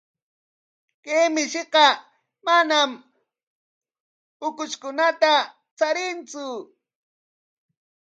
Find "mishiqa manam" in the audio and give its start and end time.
1.33-2.91